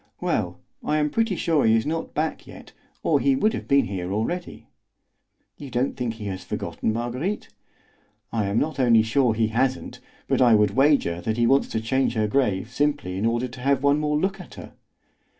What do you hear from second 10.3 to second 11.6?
I would wager that he